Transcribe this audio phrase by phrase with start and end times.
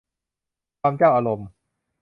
[0.81, 1.47] ความเจ้าอารมณ์